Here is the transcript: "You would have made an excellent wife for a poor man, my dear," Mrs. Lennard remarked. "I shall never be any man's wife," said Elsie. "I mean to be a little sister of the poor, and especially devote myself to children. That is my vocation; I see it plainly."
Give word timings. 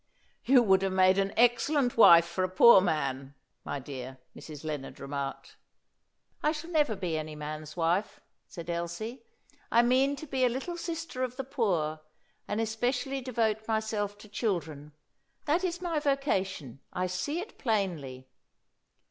"You 0.45 0.63
would 0.63 0.81
have 0.81 0.93
made 0.93 1.19
an 1.19 1.31
excellent 1.37 1.95
wife 1.95 2.25
for 2.25 2.43
a 2.43 2.49
poor 2.49 2.81
man, 2.81 3.35
my 3.63 3.77
dear," 3.77 4.17
Mrs. 4.35 4.63
Lennard 4.63 4.99
remarked. 4.99 5.57
"I 6.41 6.51
shall 6.53 6.71
never 6.71 6.95
be 6.95 7.19
any 7.19 7.35
man's 7.35 7.77
wife," 7.77 8.19
said 8.47 8.67
Elsie. 8.67 9.21
"I 9.71 9.83
mean 9.83 10.15
to 10.15 10.25
be 10.25 10.43
a 10.43 10.49
little 10.49 10.75
sister 10.75 11.21
of 11.21 11.35
the 11.37 11.43
poor, 11.43 11.99
and 12.47 12.59
especially 12.59 13.21
devote 13.21 13.67
myself 13.67 14.17
to 14.17 14.27
children. 14.27 14.93
That 15.45 15.63
is 15.63 15.81
my 15.83 15.99
vocation; 15.99 16.79
I 16.91 17.05
see 17.05 17.37
it 17.39 17.59
plainly." 17.59 18.27